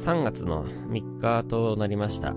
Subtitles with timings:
[0.00, 2.34] 3月の3日となりました。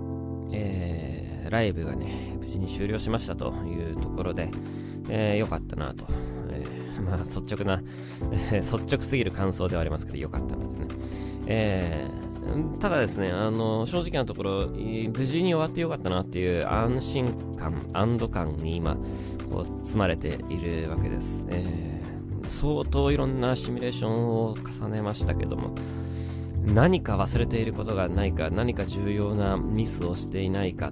[0.51, 4.51] えー、ライブがね、無事に終了しましたというところで、
[5.07, 6.05] えー、よかったなと。
[6.49, 7.81] えー、まあ、率直な、
[8.51, 10.87] え、率直すぎる感想ではありますけど、よかったなとね。
[11.47, 18.97] えー、ただですね、あの、正直なところ、無事に終わってよかったなっていう安心感、安堵感に今、
[19.49, 21.47] こう、包まれているわけです。
[21.49, 25.73] えー、相当いろんなシミュレーションを重ねましたけども、
[26.65, 30.91] 何か忘れていることがないか、何か重要なミスをしていないか、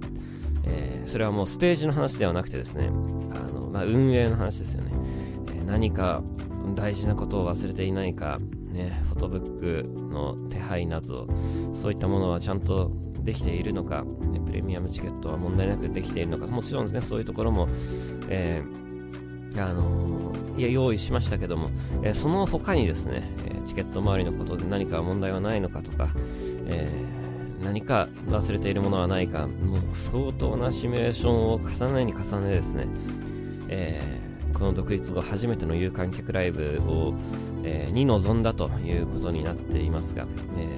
[0.64, 4.92] えー、それはもうステージの話ではなくてですね、あのまあ、運営の話ですよね、
[5.48, 6.22] えー、何か
[6.74, 8.38] 大事なことを忘れていないか、
[8.70, 11.26] ね、フォトブックの手配など、
[11.74, 17.68] そういったものはちゃんとできているのか、ね、プレミアムチケットは問題なくできているのか、もちろんですね、そういうところも、
[18.28, 18.81] えー
[19.56, 21.70] あのー、いや用意しましたけども、
[22.02, 26.10] えー、その他にですね、え、チケット周りのことで何か問題はないのかとか、
[26.66, 26.88] え
[27.62, 32.86] 何か忘れているものはないか、もう相当なシミュレーションを重ねに重ねですね、
[33.68, 34.00] え
[34.52, 37.14] この独立後初めての有観客ライブを、
[37.64, 40.68] えに臨んだということになっていますが、え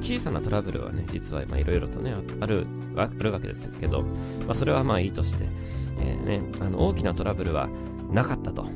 [0.00, 4.02] 小さなトラブルはね、実はいろいろとね、あるあるわけですけど、
[4.46, 5.46] まあ、それはまあいいとして、
[6.00, 7.68] えーね、あの大きなトラブルは
[8.10, 8.66] なかったと、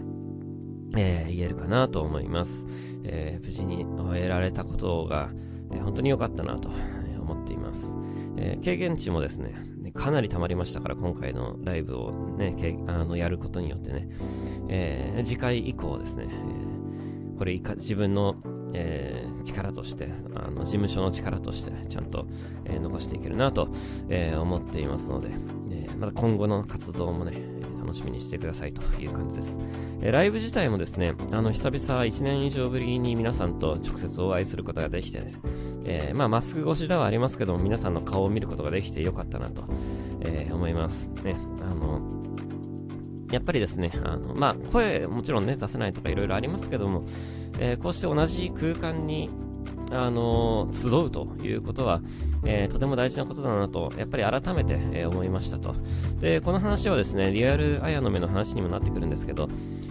[0.96, 2.66] えー、言えるかなと思います。
[3.04, 5.30] えー、無事に終えられたことが、
[5.72, 6.70] え、本当に良かったなと
[7.20, 7.94] 思っています。
[8.36, 9.54] え経験値もですね、
[9.94, 12.56] かなり溜まりましたから、今回のライブをね、
[12.86, 14.08] あのやることによってね、
[14.68, 18.36] え次回以降ですね、えこれ自分の、
[18.75, 22.27] えー、力としてあの事務所の力としてちゃんと、
[22.64, 23.69] えー、残していけるなと、
[24.08, 25.30] えー、思っていますので、
[25.70, 29.58] えまた今後の活動もね楽しみにしてくださいという感じです。
[30.00, 35.23] え、ライブ自体もですね、あの久々1年以上ぶりに皆さんと直接お会いすることができて、
[35.84, 39.64] え、まあマスク越しではありますけども、皆さんの顔を見ることができてよかったなと、
[40.23, 41.08] え、思います。
[41.23, 41.36] ね、
[43.34, 47.05] やっぱりですね、あのまあ、声もちろんね、出せないとかいろいろありますけども、
[47.58, 49.28] えー、こうして同じ空間に
[49.90, 52.00] あの集うということは、
[52.45, 55.74] えー、とても大事なことだなと、やっぱり改めて、えー、思いましたと。
[56.20, 59.48] で、この話はですね、リアルアヤの目の話にもなってくるんですけど、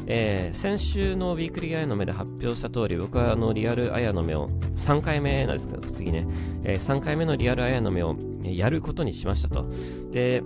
[0.07, 6.25] えー、先週のウィークリーアヤの目で発表した通り、僕はあのリアルアヤの目を3回目なんですけど、次ね、
[6.63, 9.69] え、3回目のリアルアヤの目をやることにしましたと。
[10.11, 10.43] で、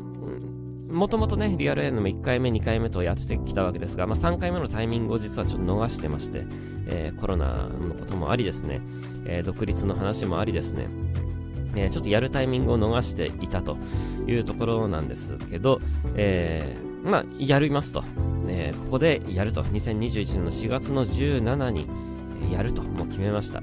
[0.89, 6.45] もともとね、リアルアヤの目1回目、2回目とやってきたわけですが、まあ、3回目のタイミングを実はちょっと逃してまして、
[6.87, 8.81] えー、コロナのこともありですね、
[9.25, 10.87] えー、独立の話もありですね、
[11.75, 13.77] えー、ちょっとやるタイミングを逃していたと
[14.27, 15.81] いうところなんですけど、
[16.15, 18.03] えー、まあ、やりますと、
[18.47, 21.85] えここでやると、2021年の4月の17に
[22.53, 23.61] やると、もう決めました。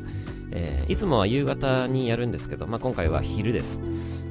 [0.53, 3.81] えいつもは夕方にやるんですけど、まあ、今回は昼です。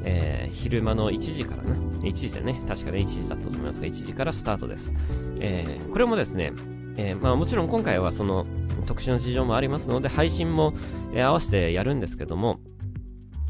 [0.03, 4.93] え昼間の1時からね、1時でね、確かね、1時だったと思いますが、1時からスタートです。
[5.39, 6.53] えこれもですね、
[6.97, 8.45] えまあ、もちろん今回はその
[8.85, 10.73] 特殊な事情もありますので、配信も、
[11.13, 12.59] えー、合わせてやるんですけども、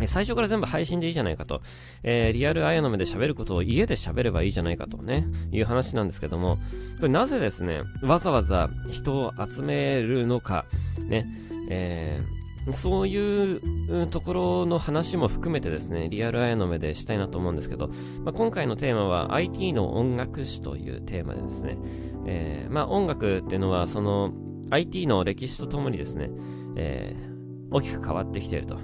[0.07, 1.61] 最初から全部配信でいいじゃないかと、
[2.01, 6.57] えー、リアルアヤの目で喋ることを家で喋ればいいじゃないかとね、いう話なんですけども、
[6.97, 10.65] これなぜですね、わざわざ人を集めるのか、
[10.99, 11.27] ね、
[11.69, 17.89] えー、そういうところの話も含めてですね、リアルアヤの目でしたいなと思うんですけど、
[18.23, 21.77] まあ、今回のテーマは IT の音楽史というテーマでですね、
[22.25, 24.31] えー、まあ音楽っていうのはその
[24.69, 26.29] IT の歴史とともにですね、
[26.75, 28.77] えー、大きく変わってきていると。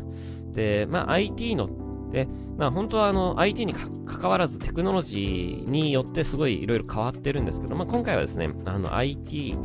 [0.52, 1.70] で、まあ、IT の
[2.12, 9.56] で、まあ、本当はあの IT にか関わらずテクノロジーによってすごいいろいろ変わってるんですけど、まあ、今回はですね、あの IT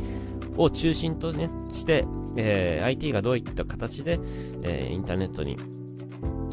[0.57, 2.05] を中心と、ね、して、
[2.35, 4.19] えー、IT がどういった形で、
[4.63, 5.57] えー、インターネットに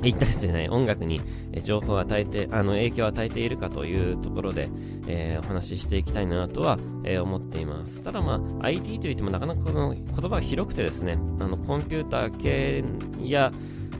[0.02, 1.20] インターネットじゃない音楽に
[1.62, 4.68] 情報を与えて、あの影響を与えているかというところで、
[5.06, 8.02] えー、お話ししていきたいなとは、えー、思っています。
[8.02, 12.84] ただまあ、IT といってもなかなかこの言葉が広くてですね、あのコンピューター系
[13.22, 13.52] や、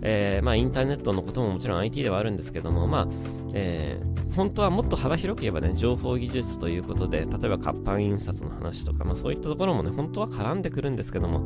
[0.02, 3.08] えー、まあ、インターネットのことももちろん IT ではあるんですけども、まあ、
[3.54, 11.44] えー、本当はもっと幅広く言えばね、情報技術ということで、例えば活版印刷の話とか、まあそういったところもね、本当は絡んでくるんですけども、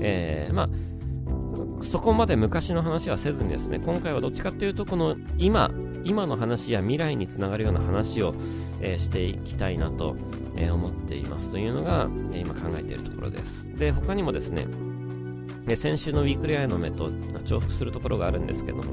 [0.00, 0.68] え、まあ、
[1.82, 5.70] そこまで昔の話はせずにですね、今回はどっちかっていうと、この今、
[6.04, 8.34] 今の話や未来につながるような話を、
[8.80, 10.16] えー、していきたいなと、
[10.56, 13.68] えー、思っていますというのが、えー、今考えているところです。
[13.76, 14.66] で、他にもですね、
[15.68, 17.10] え先週のウィークリーアイの目と
[17.44, 18.84] 重複するところがあるんですけども、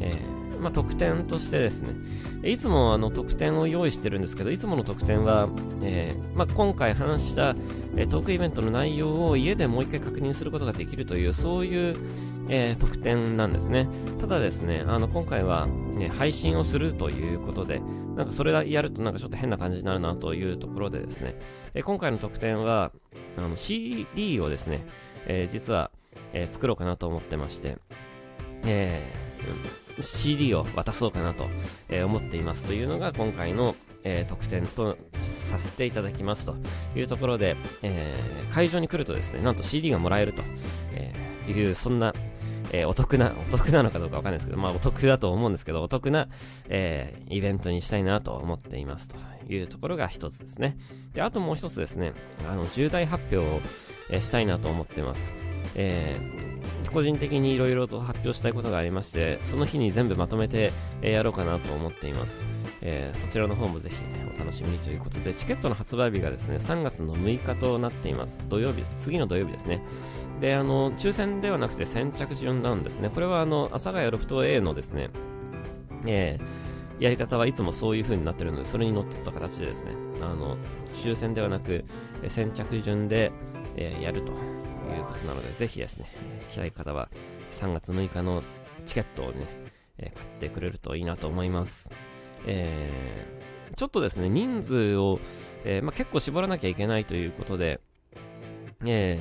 [0.00, 0.12] え
[0.60, 1.94] まあ、特典としてですね、
[2.44, 5.48] いつもあの特典を用意してるんですけど、いつもの特典は、
[5.82, 7.54] えー、まあ、今回話した、
[7.96, 11.96] えー、トークイベントの内容を家でもう一回確認することができるという、そういう、
[12.48, 13.88] えー、特典なんですね。
[14.20, 17.80] ただですね、あの今回は、ね、配信をするということで、
[18.16, 21.38] なんかそれやるとなんかちょっと変な感じになるなというところでですね、
[21.74, 22.92] え今回の特典は、
[23.36, 24.86] あの CD をですね、
[25.26, 25.90] え実は、
[26.32, 27.76] え作ろうかなと思ってまして、
[28.64, 31.46] えー、CD を渡そうかなと、
[31.88, 34.96] え思っていますというのが今回の、え、特典と
[35.48, 36.56] させていただきますと
[36.94, 38.14] いうところで、え、
[38.52, 40.42] 会場に来るとですね、なんと CD がもらえると、
[40.92, 41.12] え
[41.50, 42.14] いう、そんな、
[42.72, 46.28] えー、お得な、お得なのかどうかわかんないですけど、まあお得だと思うんですけど、お得な、
[46.68, 49.16] えー、イベントにしたいなと思っていますと
[49.48, 50.76] いうところが一つですね。
[51.14, 52.12] で、あともう一つですね、
[52.48, 53.60] あの、重大発表を、
[54.10, 55.32] え、したいなと思ってます。
[55.78, 62.46] えー、個人的にいろいろと発表したいことがありまして、その日に全部まとめて、え、やろうかなと思っています。
[62.80, 68.42] えー、そちらの方もぜひ、ね、お楽しみにということで、チケットの発売日がですね、3月の6日となっています。
[68.48, 68.82] 土曜日。
[68.96, 69.82] 次の土曜日ですね。
[70.40, 73.10] で、あの、抽選ではなくて先着順なんですね。
[73.10, 75.10] これはあの、阿佐ヶ谷ロフト A のですね、
[76.06, 79.92] えー、やり方はいつもそういう風になってるので、それに乗ってた形でですね、
[80.22, 80.56] あの、
[81.02, 81.84] 抽選ではなく、
[82.28, 83.30] 先着順で、
[83.76, 84.32] えー、やると
[84.96, 86.10] いうことなので、ぜひですね、
[86.50, 87.08] 来たい方は
[87.52, 88.42] 3月6日の
[88.86, 89.46] チケットをね、
[89.98, 91.90] え、買ってくれるといいなと思います。
[92.46, 95.20] えー、ちょっとですね、人数を、
[95.64, 97.80] えー、まあ、結構絞らなきゃいけないということで、
[98.84, 99.18] え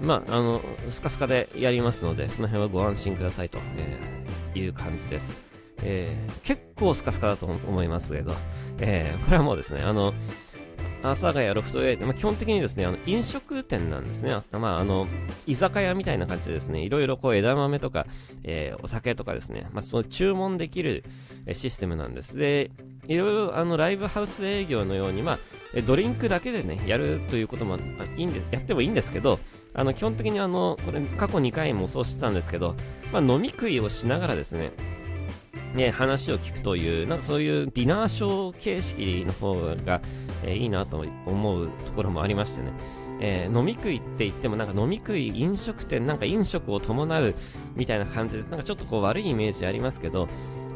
[0.00, 5.36] ー、まあ、あの、スカスカでやりますので、その辺はご安心くださいと、え、いう感じです。
[5.82, 8.34] え、結構スカスカだと思いますけど、
[8.78, 10.14] え、これはもうですね、あの、
[11.02, 14.36] 阿佐ヶ谷ロフト A って、まあ、基本的にですね、あの飲食店なんですね。
[14.52, 15.06] まあ、あの、
[15.46, 18.06] 居酒屋みたいな感じでですね、いろいろこう枝豆とか、
[18.44, 21.04] えー、お酒とかですね、まあ、その注文できる
[21.52, 22.36] システムなんです。
[22.36, 22.70] で、
[23.06, 25.38] いろいろあのライブハウス営業のように、まあ、
[25.86, 27.76] ドリンクだけでね、やるということも
[28.16, 29.38] いいんでやってもいいんですけど、
[29.72, 32.74] あの基本的にあの、これ過去2回もそうしてたんですけど、
[33.12, 34.72] まあ、飲み食いをしながらですね、
[35.74, 40.00] ね、話を聞くという、なんかそういうディナーショー形式の方が、
[40.42, 42.72] えー、いいなと思うところもありましてね、
[43.20, 47.34] えー、飲み食いって言ってもなんか飲み食い飲食店なんか飲食を伴う
[47.76, 50.26] みたいな感じでなんかちょっとこう悪いイメージありますけど、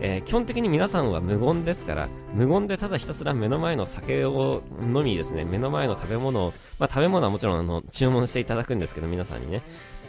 [0.00, 5.44] えー、基本的に皆さんは無言ですから無言でただひたすら目の前の酒を飲みですね。
[5.44, 9.62] 目の前の食べ物を、まあ、食べ物はもちろんあの注文していただくんですけど皆さんにね、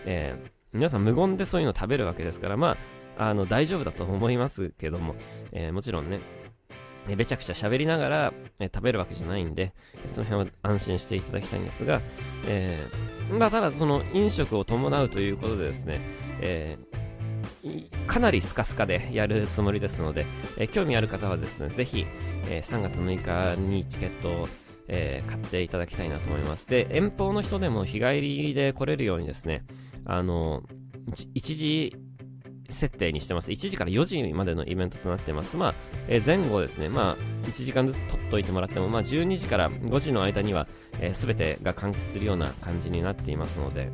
[0.05, 0.35] え、
[0.73, 2.77] 皆さん無言でそういうの食べるわけですからまあ
[3.17, 5.15] あの大丈夫だと思いますけども、
[5.51, 6.19] えー、もちろんね、
[7.07, 9.73] えべちゃくちゃ喋りながら、え食べるわけじゃないんで、
[10.07, 12.01] その辺は安心していただきたいんですが、
[12.47, 16.01] えー、まあ、ただその飲食を伴うということでですね、
[16.41, 20.25] えー、かなりスカスカでやるつもりですので、
[20.57, 22.06] え興味ある方はですね、ぜひ、
[22.50, 24.47] え3月6日にチケットを
[24.88, 26.67] えー、買っていただきたいなと思います。
[26.67, 29.63] で、遠方の人でも日帰りで来れるようにですね、
[30.06, 30.63] あの、
[31.33, 31.95] 1時
[32.69, 33.51] 設定にしてます。
[33.51, 35.57] 1時から4時までのイベントとなってます。
[35.57, 35.75] まあ、
[36.07, 40.67] えー、前後ですね、まあ、1時間ずつ取っといてもらっても、まあ、12時から5時の間には、
[41.00, 43.91] えー、全てが完結するような感じになっていますので、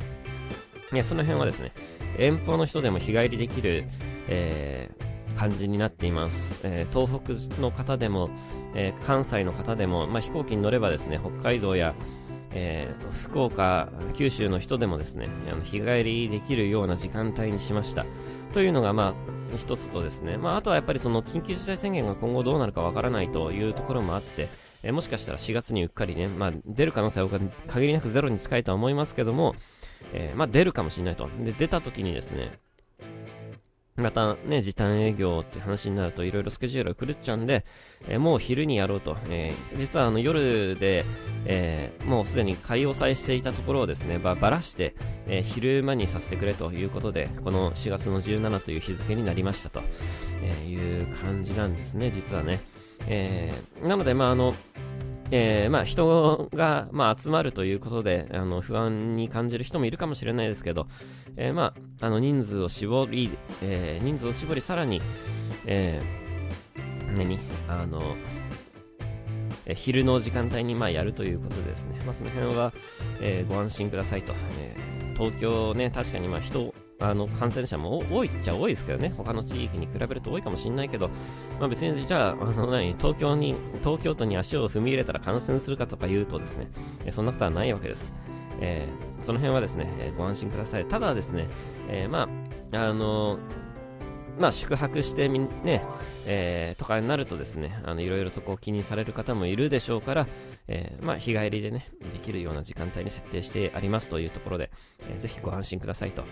[0.92, 1.72] いや、その辺はですね、
[2.18, 3.84] 遠方の人でも日帰りできる、
[4.28, 6.60] えー、感じになっています。
[6.62, 8.30] えー、東北の方でも、
[8.74, 11.94] えー、関西の方でも、まあ、飛行機に乗ればですね、北海道や、
[12.54, 18.04] えー、福岡、九州の人でもですね、あの日帰りできるような時間帯にしました。
[18.52, 24.48] というのが、まあ、一つとですね、まあ、あとはやっぱりその緊急事態宣言が今後どうなるかわからないというところもあって、
[24.82, 29.54] えー、もしかしたら4月にうっかりね、まあ、出る可能性は限りなくゼロに近いとは思いますけども、
[30.12, 31.28] えー、まあ、出るかもしれないと。
[31.40, 32.58] で、出た時にですね、
[33.96, 37.64] またね、時短営業って話になるといろいろスケジュールが狂っちゃうんで、
[38.08, 39.16] えー、もう昼にやろうと。
[39.28, 41.04] えー、実はあの夜で、
[41.44, 44.94] えー、もうすでに買い押さえしていたところをですね、ばばらして、
[45.26, 49.82] え昼間にさせてくれということで、この4月の17という日付になりましたと、
[50.42, 52.60] えいう感じなんですね、実はね。
[53.06, 54.54] えなので、まああの、
[55.34, 60.86] えー、まあ、人が、まあ、集まるということであの不安に感じる人もいるかもしれないですけど、
[61.36, 63.30] えー、まあ、あの人数を絞り、
[63.62, 65.00] えー、人数を絞りさらに、
[65.64, 67.38] えー、何？
[67.66, 68.14] あの、
[69.64, 72.74] え昼の時間帯にまあやるということでですね、まあ、その辺は、
[73.22, 74.76] えご安心くださいと、え
[75.16, 76.71] 東京ね、確かにまあ人
[77.02, 81.08] あの感染者も多いっちゃ多いですけどね、他の地域に比べると多いかもしれないけど、
[81.58, 82.94] まあ、別にじゃあ、あの何？
[82.94, 86.68] 東京に東京都に足を踏み入れたら感染するかとか言うとですね、
[87.04, 88.14] えそんなことはないわけです。
[88.60, 90.84] えー、その辺はですね、えー、ご安心ください。
[90.84, 91.48] ただですね、
[91.88, 92.28] えー、ま
[92.72, 93.38] あ、あの
[94.38, 95.82] まあ、宿泊してみ、ね、
[96.26, 100.26] えー、とかになるとですね、あの、いろいろとこう気にされる方もいるでしょうから、
[100.68, 104.70] えー、まあ、日帰りでね、できるような時間帯に設定してありますというところで、
[105.08, 106.24] えー、ぜひご安心くださいと、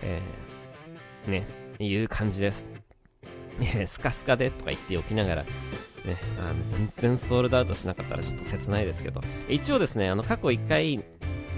[0.00, 1.46] えー、ね、
[1.78, 2.66] いう感じです。
[3.86, 5.50] スカスカでとか言っておきながら、ね、
[6.38, 11.04] あの全然ソールドアウトしなかったらちょっと切ないですけど、一応ですね、あの過去1回、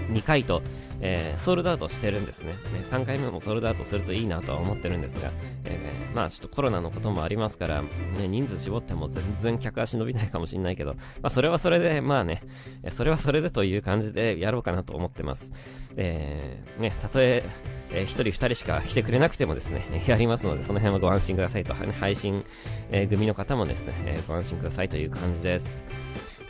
[0.09, 0.61] 2回と、
[1.01, 2.81] えー、ソールドアウトしてるんですねね。
[2.83, 5.31] 3回目もソールドアウトするといいなとは思ってるんですが、
[5.65, 12.43] えー、まあちょっとコロナのこともありますから、ね、人数絞っても全然客足伸びないかもしれないけど、まあそれはそれで、まあね、
[12.89, 15.51] それはそれでという感じでやろうかなと思ってます。
[15.95, 17.43] えー、ね、たとえ、
[17.91, 22.45] えー、1人2人しか来てくれなくてもですね、 やりますので、その辺はご安心くださいと、配信、
[22.91, 25.83] えー、組の方もですね、えー、ご安心くださいという感じです。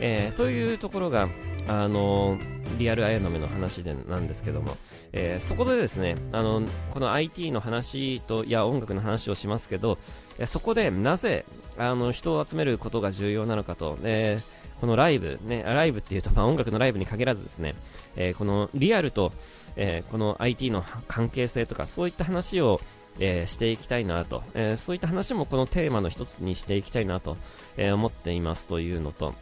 [0.00, 1.28] えー、というところが、
[1.68, 2.38] あの
[2.78, 4.76] リアル綾の目の話でなんですけども、
[5.12, 6.62] えー、そこでですねあの
[6.92, 9.98] この IT の話といや音楽の話をしますけど、
[10.38, 11.44] え、そこでなぜ
[11.76, 17.74] あの人を集めることが重要なのかと、えー、このライブ、ね、ライブっていうと、まあ、音楽のライブに限らずですね、
[18.16, 19.32] えこのリアルと、
[19.76, 22.80] えこの IT の関係性とかそういった話を
[23.20, 27.36] えー、していきたいなと、えー、そういった話もこのテーマの一つにしていきたいなと、
[27.76, 29.34] えー、思っていますというのと、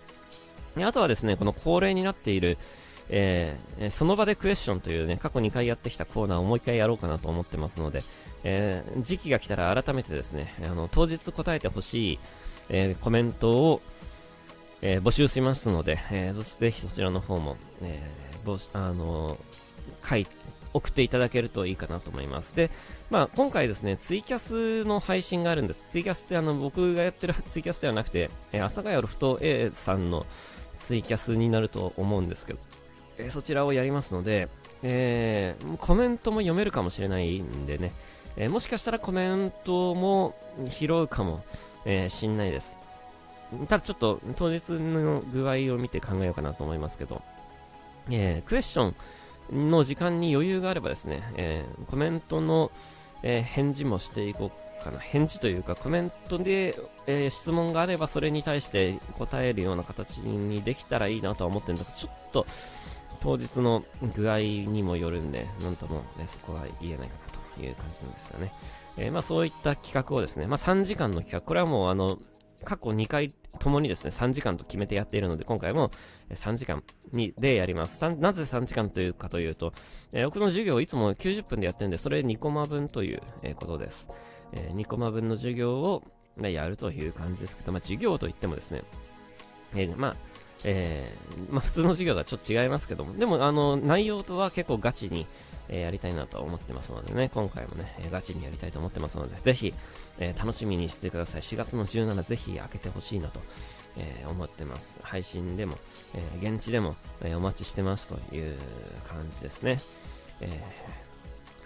[0.76, 2.58] であとはですね、この恒例になっている、
[3.08, 8.04] えー、その場でクエスチョンというね、過去2回やってきたコーナーをもう1回やろうかなと思ってますので、
[8.44, 12.18] えー、時期が来たら改めてですね、あの、当日答えてほしい、
[12.68, 13.82] えー、コメントを、
[14.82, 19.38] え募集しますので、えー、ぜひそちらの方も、えー、あの
[20.06, 20.26] 書い
[20.76, 22.54] 送っていただけるといいかなと思います。
[22.54, 22.70] で、
[23.10, 25.90] まあ、今回ですね、ツイキャスの配信があるんです。
[25.90, 30.26] ツイキャスってあの、僕がやってるツイキャスではなくて、えー、朝ヶ谷ロフト A さんの、
[30.86, 32.60] ツイキャスになると思うんですけど、
[33.18, 34.48] えー、そちらをやりますので、
[34.84, 37.92] えー、コメントも読めるかもしれないんでね、
[38.36, 40.36] えー、もしかしたらコメントも
[40.68, 41.44] 拾うかも、
[41.84, 42.76] えー、しんないです。
[43.68, 47.20] ただちょっと当日の具合を見て考えようかなと思いますけど、
[48.08, 48.94] えー、クエスチョ
[49.52, 52.70] ンの時間に余裕があればですね、えー、コメントの、
[53.24, 62.46] えー、返事もしていこうかな、返事というかコメントで、えー、質問があればそれに対して答えるような形にできたらいいなとは思ってるんだけど、ちょっと
[63.20, 68.52] 当日の具合にもよるんで、なんとも、ね、そこは言えないかなという感じなんですよね。
[68.98, 72.18] えー、まあそういった企画をですね、まあ3時間の企画、これはもうあの、
[72.64, 75.90] 過去2回ともにですね、3時間と決めてやっているので、今回も
[76.30, 78.02] 3時間にでやります。
[78.02, 79.72] なぜ3時間というかというと、
[80.12, 84.08] えー、僕の授業をいつも90分でやってるんで、それ2コマ分という、えー、ことです。
[84.52, 86.02] えー、2コマ分の授業を、
[86.36, 88.82] まあ、やるという感じですけど、まあ、授業といってもですね、
[89.74, 90.16] えー、まあ、
[90.64, 95.26] えー、まあ、普通の授業とはちょっと違いますけども、でも、あの、内容とは結構ガチに、
[95.68, 99.74] えー、やりたいなと思ってますのでね、今回もね、えガチにやりたいと思ってますので、ぜひ、
[100.18, 101.40] え楽しみにしてください。
[101.42, 103.40] 4月の17、ぜひ開けてほしいなと、
[103.98, 104.98] え思ってます。
[105.02, 105.76] 配信でも、
[106.14, 108.56] え現地でも、えお待ちしてますという
[109.08, 109.80] 感じですね。
[110.40, 111.05] えー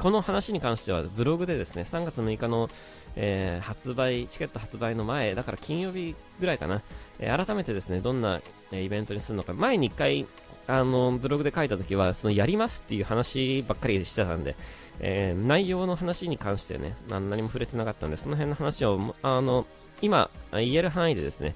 [0.00, 2.71] この話に関してはブログでですね3月6日の、
[3.16, 6.80] えー、発売チケット発売の前だから金曜日ぐらいかな、
[7.19, 8.40] えー、改めてですねどんな、
[8.73, 9.52] え、イベントにするのか。
[9.52, 10.26] 前に1回
[10.66, 14.57] あのブログで書いた時はそのやりますっていう話ばっかりしてたんで、
[15.00, 19.66] えー、内容の話に関してね、何も触れてなかったんでその辺の話をあの
[20.00, 21.54] 今言える範囲でですね、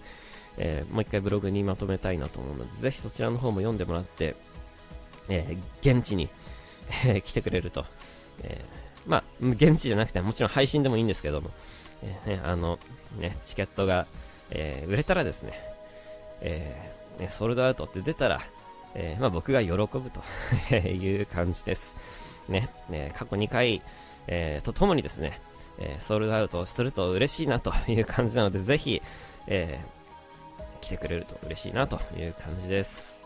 [0.58, 4.34] えもう1回ブログにまとめたいなと思うのでぜひそちらの方も読んでもらって、
[5.30, 6.28] え現地に、
[7.24, 7.86] 来てくれると。
[8.42, 11.50] えー、まあ、現地じゃなくてもちろん配信でもいいんですけども、
[12.02, 12.78] えー、ね、あの、
[13.18, 14.06] ね、チケットが、
[14.50, 15.52] えー、売れたらですね、
[16.40, 18.40] えー、ソールドアウトって出たら、
[18.96, 19.96] えまあ、僕が喜ぶと
[20.76, 21.96] いう感じです。
[22.48, 23.82] ね、ね過去2回、
[24.28, 25.40] えとともにですね、
[25.78, 29.02] えソールドアウトすると嬉しいなという感じなので、ぜひ、
[29.48, 29.80] え
[30.80, 33.20] 来てくれると嬉しいなという感じです。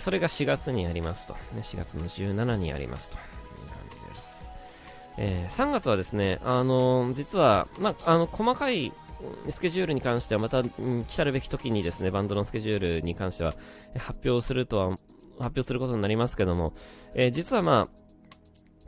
[0.00, 3.16] それが4月にありますと、ね、4月の17にありますと。
[5.20, 8.92] えー、3月はですね、あのー、実は、まあ、の細かい
[9.50, 13.52] スケジュールに関してはまた、来たるべき時にですねバンドのスケジュールに関しては
[13.98, 15.00] 発表するとは発
[15.40, 16.72] 表することになりますけども、
[17.14, 17.98] えー、実はまあ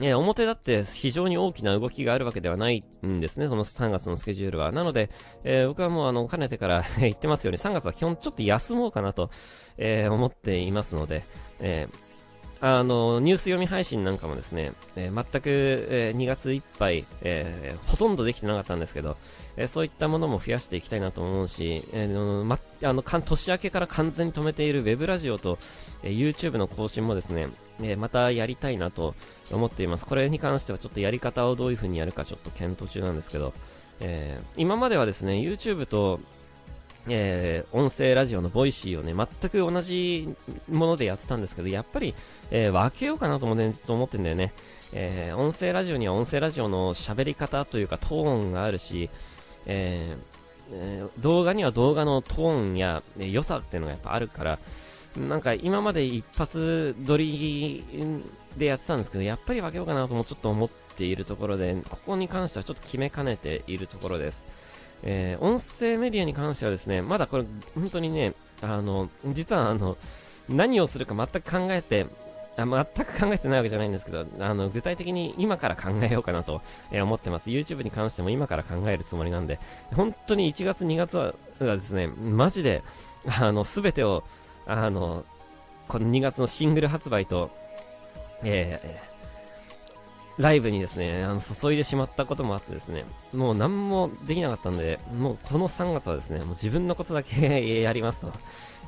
[0.03, 4.73] え表だって非常に大きな動きがあるわけではないんですね、その3月のスケジュールは。
[4.73, 5.11] なので、
[5.45, 9.31] えー、僕はもうあの、かねてから 言ってますように、3月は基本ちょっと休もうかなと、
[9.77, 11.23] えー、思っていますので、
[11.61, 12.10] えー
[12.63, 19.17] あのニュース読み配信なんかもですね、えー、全く、えー、2月いっぱい、えー、ほとんどできてなかったんですけど、
[19.57, 25.59] えそういったものも増やしていきたいなと思うし、えーま、あの年明けから完全に止めているウェブラジオと、
[26.03, 27.49] え YouTube の更新もですね、
[27.83, 29.15] えまたやりたいなと
[29.51, 30.05] 思っています。
[30.05, 33.55] これに関してはちょっとやり方をどういう風にやるかちょっと検討中なんですけど、
[34.01, 36.21] え、今まではですね、YouTube と、
[37.09, 40.29] えー、音声ラジオの Voicy をね、全く同じ
[40.71, 42.15] ものでやってたんですけど、やっぱり、
[42.51, 44.53] えー、分けようかなと思ってと思ってんだよね。
[44.93, 49.09] えー、音声ラジオには音声ラジオの喋り方というかトーンがあるし、
[49.67, 50.17] え
[50.73, 54.59] えー、動画には動画のトーンや、ね、良さっていうのがやっぱあるから、
[55.17, 57.85] なんか今まで一発撮り
[58.57, 64.45] でやってたんですけど、やっぱり分けようかなともちょっと思っているところで、ここに関してはちょっと決めかねているところです。
[65.03, 69.97] えー、音声メディアに関してはですね、まだこれ本当にね、あの、実はあの、
[70.49, 72.07] 何をするか全く考えて
[72.57, 77.51] あ全く考えてないわけじゃないんですけど、あの具体的に今から考えようかなと、え思ってます。
[77.51, 79.59] YouTube に関しても今から考えるつもりなんで、
[79.95, 82.83] 本当に1月、2月はですね、マジで、
[83.41, 84.25] あの、すべてを、
[84.67, 85.25] あの、
[85.89, 87.51] この2月のシングル発売と、
[88.43, 89.10] えー、
[90.41, 93.05] ライブにですね、あの注いでしまったこともあってですね、
[93.35, 98.33] もう何もできなかったんで、もうこの3月はですね、もう自分のことだけ やりますと、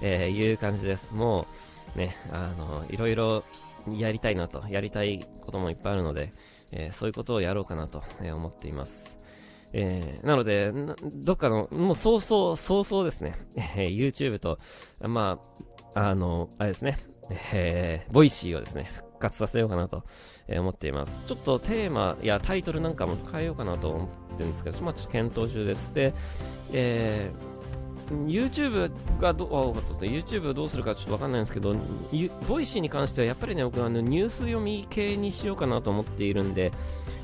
[0.00, 1.12] えー、いう感じです。
[1.12, 1.47] も
[1.94, 3.44] う、ね、あの、いろいろ
[3.94, 6.32] やりたいなと、やりたいこともいっぱいあるので、
[6.71, 9.18] えー、そういうことをやろうかなと、え思っています。
[9.75, 13.38] えー、なのでどっかの、もう早々、早々ですね、
[13.76, 14.59] え、YouTube と、
[15.00, 15.38] ま
[15.94, 16.99] あ、あの、あれですね、
[17.31, 20.05] えー、 Voicy をですね、復活させようかなと、
[20.49, 21.23] 思っています。
[21.26, 25.95] ちょっとテーマやタイトルなんかも変えようかなと思ってるんですけど、まあ、ちょっと検討中です。
[25.95, 26.14] で、
[26.73, 27.51] えー
[28.26, 28.90] YouTube
[29.21, 29.49] がどう、
[30.04, 31.75] YouTube どうするかちょっとわかんないんですけど、
[32.47, 36.73] Voicy に関してはやっぱりね、僕はあのニュース読み系にしようかなと思っているんで、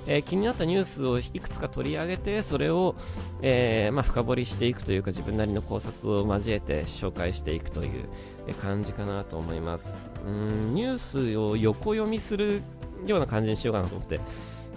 [0.07, 2.97] えー、気になったニュースをいくつか取り上げて、それを、
[3.43, 9.99] えー、まあ、深掘りしていくというか、自分なりの考察を交えて紹介していくという感じかなと思います。
[10.27, 12.63] うんニュースを横読みする
[13.07, 14.19] ような感じにしようかなと思って、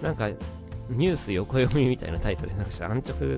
[0.01, 0.29] なんか、
[0.89, 3.37] ニュース横読みみたいなタイトルで、なんか安直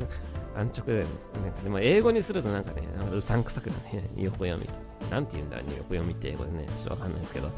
[0.56, 1.06] 安直で、
[1.42, 4.68] なんかでも英語にするとなんかね、うさんくさくなね、横読み。
[5.10, 7.50] なんて言うんだろうね、横読みって英語でね、ちょっとわかんないですけど、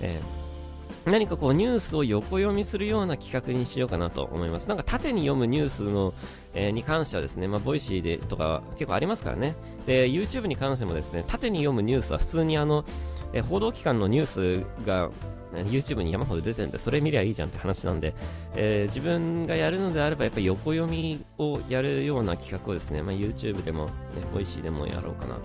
[0.00, 4.68] えー、何かこうニュースを横読みするような企画にしようかなと思います。
[4.68, 6.14] なんか縦に読むニュースの、
[6.54, 9.56] えー、に関してはですね、まあ、 Voicy でとか結構ありますからね。
[9.86, 12.84] で、YouTube に関してもですね、縦に読むニュースは普通にあの、
[13.32, 15.10] えー、報道機関のニュースが
[15.52, 18.14] YouTube に山ほど出てるんで、それ見りゃいいじゃんって話なんで、
[18.54, 23.92] えー、自分がやるのであれば、やっぱ横読みをやるような企画をですね、まあ、YouTube でも、ね、
[24.32, 25.40] Voicy でもやろうかなと、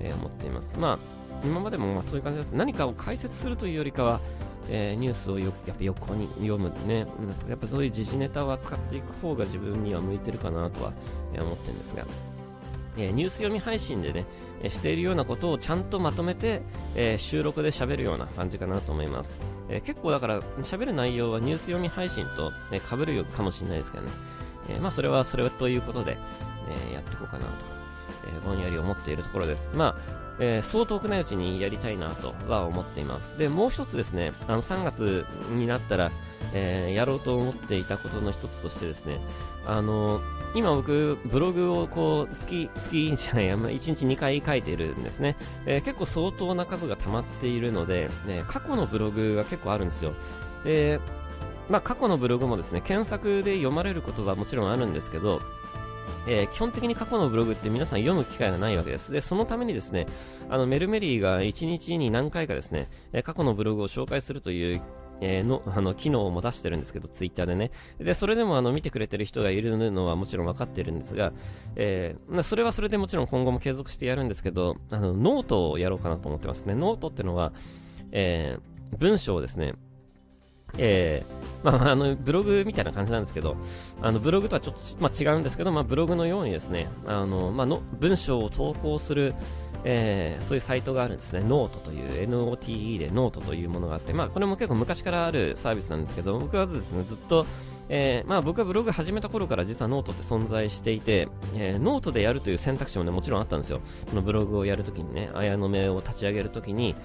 [0.00, 0.78] えー、思っています。
[0.78, 0.98] まあ、
[1.44, 2.56] 今までもまあそういう感じだった。
[2.56, 4.20] 何かを解説するというよりかは、
[4.68, 7.06] えー、ニュースをよやっぱ横に読むね、
[7.48, 10.92] やっぱそういう時事ネタを扱っていく方が自分には向いてるかなとは、
[11.34, 12.04] え思ってるんですが、
[12.96, 14.24] えニュース読み配信でね、
[14.62, 16.62] えしているようなことをちゃんとまとめて、
[16.94, 19.38] え収録で喋るような感じかなと思います。
[19.68, 24.12] え結構だから喋る内容はニュース読み配信と、ね、被るかもしれないですけどね。
[24.68, 26.16] えまあそれはそれということで、
[26.90, 27.50] えやっていこうかなと、
[28.26, 29.74] えぼんやり思っているところです。
[29.76, 33.38] まあえー、そう遠くないうちにやりたいなとは思っています。
[33.38, 36.10] で、もう一つですね、あの3月になったら、
[36.52, 39.20] えー、やろうと思っていたことの一つとしてですね、
[39.66, 40.20] あの
[40.54, 45.36] 今僕、ブログをこう、月、月じゃない、まあ1日2回書いているんですね。
[45.66, 50.12] えー、結構相当な数が溜まっているので、ね、過去のブログが結構あるんですよ。
[50.64, 50.98] で、
[51.68, 55.42] まあ過去のブログもですね、検索で読まれることはもちろんあるんですけど、
[56.26, 59.12] えー、基本的に過去のブログって皆さん読む機会がないわけです。
[59.12, 60.06] で、そのためにですね、
[60.48, 64.82] あのメルメリーが1日に何回かですね、え、過去のブログを紹介するという
[65.20, 67.70] えー、の、あの、昨日も出してるんですけど、ツイッターでね。
[67.98, 71.32] で、それでもあの、見てくれてる人がいるのはもちろん分かってるんですが、
[71.76, 76.74] えー、それはそれでもちろん今後も継続してやるんですけど、あの、ノートをやろうかなと思ってますね。
[76.74, 77.52] ノートってのは、
[78.12, 79.74] えー、文章をですね、
[80.78, 83.56] えー、まあ、あの、ブログみたいな感じなんですけど、
[84.02, 89.34] あの、ブログとはちょっと、まあ、違うんですけど、まあ、ブログのようにですね、あの、まあ、の、文章を投稿する、
[89.88, 91.44] えー、そういうサイトがあるんですね。
[91.46, 97.46] ノートという、NOTE でノートというものがあって、まあ、これも結構昔からあるサービスなんですけど、僕はですね、ずっと、
[97.88, 103.80] えー、まあ僕はブログ始めた頃から実はノートって存在していて、えー、ノートでやるという選択肢もね、もちろんあったんですよ。
[104.08, 106.96] そのブログをやるときにね、アヤノ.メを立ち上げるときに、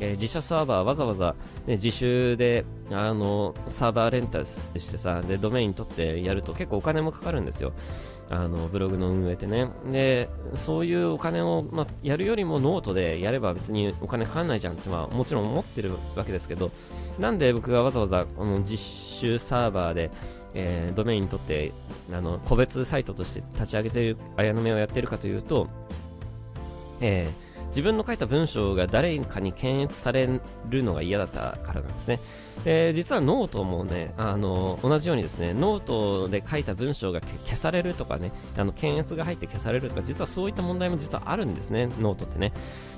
[0.00, 7.72] え、自社サーバーわざわざ、ね、自主で、あの、サーバーレンタルしてさ、で、ドメイン取ってやると結構お金もかかるんですよ。
[8.30, 9.68] あの、ブログの運営ってね。
[9.90, 16.70] で、そういうお金を、ま、やるよりもノートでやれば別にお金かかんないじゃんってはもちろん思ってるわけですけど、
[17.18, 20.10] なんで僕がわざわざ、あの、自社サーバーで、
[20.54, 21.72] えー、ドメイン取って、
[22.12, 25.68] あの、個別サイトとして立ち上げてる、アヤノ.メをやってるかというと、
[27.00, 27.43] えー
[27.74, 32.20] 自分の書いた文章が誰かに検閲されるのが嫌だったからなんですね。
[32.62, 42.52] で、実はノートもね、あの、同じようにですね、ノートで書いた文章が消されるとかね、あの、検閲が入って消されるとか、実はそういった問題も実はあるんですね、ノートってね。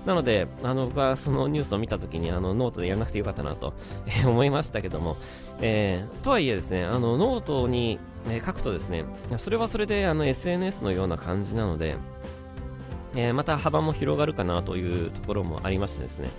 [0.05, 3.73] なので、あの、僕はそのニュースを見たときに、あの、ノートでやらなくてよかったなと、
[4.07, 5.17] えー、思いましたけども、
[5.63, 9.07] えー、とはいえですね、あの、ノートに、えー、書くとですね、
[9.39, 11.97] それはそれで、あの、SNS のような感じなので、
[13.17, 16.31] えー、また幅も広がるかなというところもありましてですね、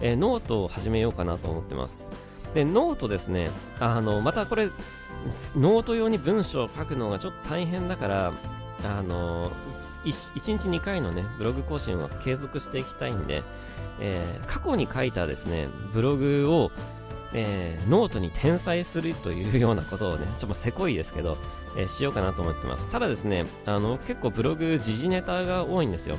[0.00, 2.12] えー、ノートを始めようかなと思ってます。
[2.54, 8.32] で、ノートですね、あの、またこれ、ノート用に文章を書くのがちょっと大変だから、
[8.84, 9.50] あの、
[10.04, 13.42] 1日2回のね、ブログ更新は継続していきたいんで、
[14.00, 16.70] えー、過去に書いたですね、ブログを、
[17.32, 21.36] えー、ノートに転載するというようなことをね、ちょっとせこいですけど、
[21.76, 22.90] えー、しようかなと思ってます。
[22.90, 26.16] ただですね、あの、結構ブログ、時事ネタが多いんですよ。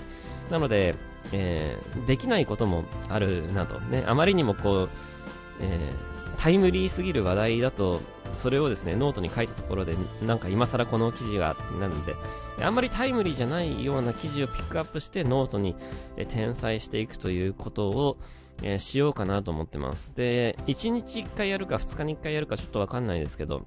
[0.49, 0.95] なので、
[1.31, 3.79] えー、できないこともあるなと。
[3.79, 4.89] ね、あまりにもこう、
[5.59, 5.91] え
[6.37, 7.99] タイムリーすぎる話題だと、
[8.33, 12.15] それをですね、ノートに書いたところで、なんか今更この記事がってなるんで、
[12.61, 15.75] あんまりタイムリーじゃないような記事をピックアップしてノートに
[16.17, 18.17] 転載していくということを、
[18.61, 20.15] えー、しようかなと思ってます。
[20.15, 23.65] で、1日1回やるか2日に1回やるかちょっとわかんないですけど、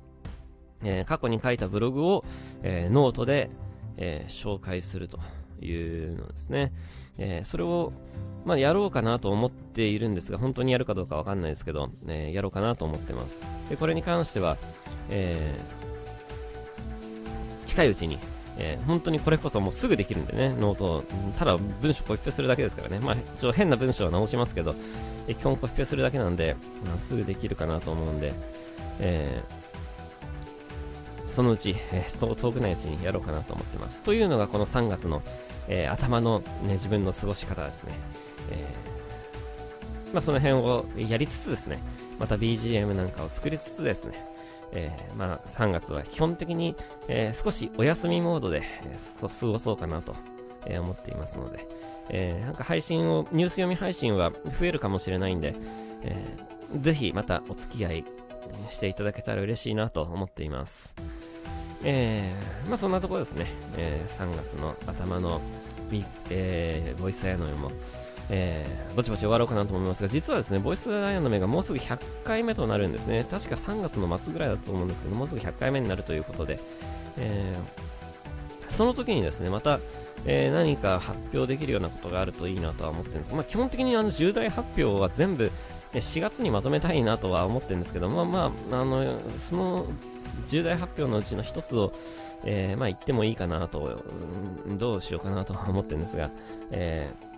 [0.83, 2.24] えー、過去に書いたブログを、
[2.62, 3.50] えー、ノートで、
[4.03, 5.18] え紹介すると
[5.61, 6.72] いうのですね。
[7.18, 7.92] えそれを、
[8.46, 13.42] まあ、やろうかなと思っているんですが、本当にやるかどうかわかんないですけど、えやろうかなと思ってます。
[13.68, 14.57] で、これに関しては、
[15.11, 15.55] え
[17.66, 18.18] 近いうちに、
[18.59, 21.05] えー、本当にこれこそもうすぐできるんでね、ノート、
[21.39, 24.75] ただ文章コピペするだけですからね、まあ、ちょ変な文章は直しますけど、
[25.29, 28.33] え基本コピペするだけなんで、まあ、すぐできるかなと思うんで、
[28.99, 34.03] えー、そのうち、えー、遠くないうちにやろうかなと思ってます。
[34.03, 35.23] というのがこの3月の、
[35.69, 37.93] え、頭の、ね、自分の過ごし方ですね。
[38.51, 41.81] えー、まあ、その辺をやりつつですね、
[42.19, 44.30] また BGM なんかを作りつつですね、
[44.73, 46.77] えー、まあ、3月は基本的に、
[47.09, 50.15] えー、少しお休みモードで、えー、過ごそうかなと、
[50.67, 51.67] え思っていますので、
[52.11, 55.55] えなんか配信を、ニュース読み配信は増えるかもしれないんで、
[56.03, 56.37] え
[56.79, 58.05] ぜひまたお付き合い
[58.69, 60.95] していただけたら嬉しいなと思っています。
[61.83, 62.31] え
[62.69, 63.47] まあそんなところですね、
[63.79, 65.41] え3月の頭の
[66.31, 67.73] えー、ボイスアヤのも、
[68.33, 73.27] えー、ぼちぼち終わろうかなと思いますが、実はですね、ボイスアイアンの目がもうすぐ100回目となるんですね。
[73.29, 76.61] 確か3月の末ぐらいだと思うんですけど、もうすぐ100回目になるということで、
[77.19, 79.81] えー、その時にですね、また、
[80.27, 85.51] えー、何か発表できるようなことがあるといいなとは思ってるんですまあ、基本的にあの重大発表は全部
[85.95, 89.87] 4月にまとめたいなとは思ってるんですけど、まあまあ、あのその
[90.47, 91.93] 重大発表のうちの一つを、
[92.45, 94.05] え、まあ言ってもいいかなと、
[94.79, 96.31] どうしようかなとは思ってるんですが、
[96.71, 97.30] えー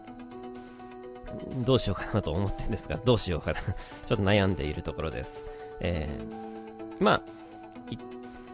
[1.65, 3.71] どうしようかなと思ってるんですが、どうしようかな ちょ
[4.15, 5.45] っと悩んでいるところです。
[5.81, 7.23] えー、ま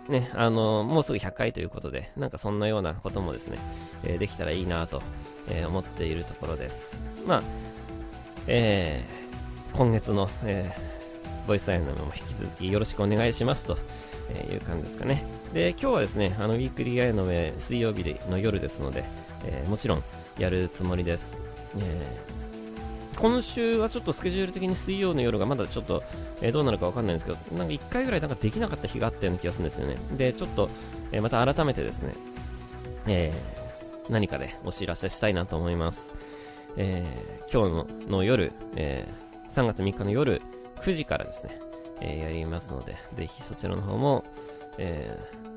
[0.06, 3.58] あ、ね、あのもうすぐ100回ということで、なんかそんなようなこともですね、
[4.04, 5.02] えー、できたらいいなと、
[5.50, 6.96] え、思っているところです。
[7.26, 7.42] まあ、
[8.46, 10.70] えー、今月の、え、
[11.46, 13.78] ボイスアイのも引き続きよろしくお願いしますと
[14.30, 15.24] えいう感じですかね。
[15.52, 19.04] で、今日はですね、あの、ウィークリーアイの上、水曜日の夜ですので、
[19.44, 20.02] え、もちろん
[20.38, 21.36] やるつもりです。
[21.76, 22.38] えー
[23.18, 26.04] 今週はちょっとスケジュール的に水曜の夜がまだちょっと、
[26.40, 29.96] えー、どうなるかわかんないんですけど、なんか1回ぐらいなんかできなかった日があったような気がするんですよね。
[30.16, 30.70] で、ちょっと、
[31.10, 32.14] えー、また改めてですね、
[33.06, 36.14] えー、何かでお知らせしたいなと思います。
[36.76, 37.04] え、
[37.52, 39.04] 今日の夜、え、
[39.50, 40.40] 3月3日の夜
[40.82, 41.58] 9時からですね、
[42.00, 44.24] え、やりますので、ぜひそちらの方も、
[44.78, 45.10] え、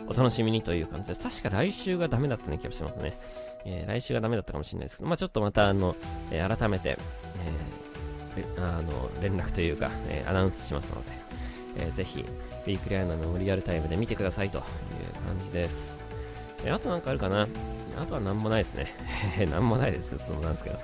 [0.08, 1.22] お楽しみにという感じです。
[1.22, 3.14] 確か来週がダメだったような気がしますね。
[3.66, 5.96] え、来週がダメだったかもしれないですけど、まあちょっとまたあの、
[6.32, 6.98] え、改めて、
[8.58, 11.12] あの連絡というか、えアナウンスしますので、
[11.78, 14.64] えぜひ、ウィークリーアナのリアルタイムで見てくださいという
[15.26, 15.98] 感じです。
[16.64, 17.48] えあとなんかあるかな？
[18.02, 18.88] あとは何もないですね。
[19.50, 20.18] 何もないです。
[20.18, 20.80] つもなんですけど、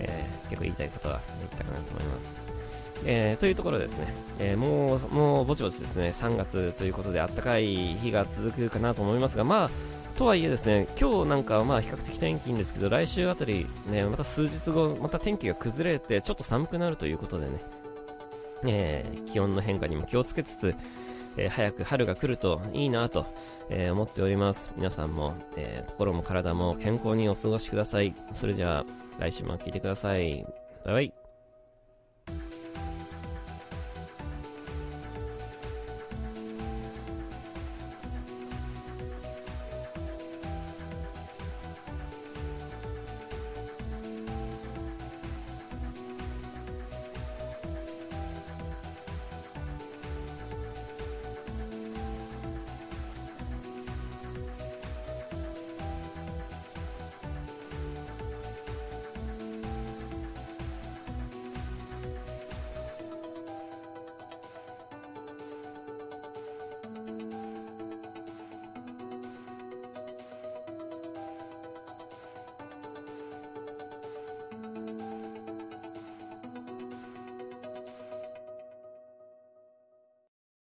[0.00, 2.50] え結構言いたいことは言ったかなと思います。
[3.04, 9.70] えー、というところですね、えー、もう、もうぼちぼちですね、3月ということで、あったかい日が続くかなと思いますが、まあ、
[10.20, 17.52] とはいえですね、今日なんかはまあ比較的天気いいんですけど、来週あたりね、また数日後、また天気が崩れて、ちょっと寒くなるということでね、
[18.66, 20.74] えー、気温の変化にも気をつけつつ、
[21.38, 23.24] えー、早く春が来るといいなと、
[23.70, 24.70] えー、思っております。
[24.76, 28.14] 皆さんも、え心も体も健康にお過ごしください。
[28.34, 28.86] それじゃあ、
[29.18, 30.44] 来週も聴いてください。
[30.84, 31.19] バイバイ。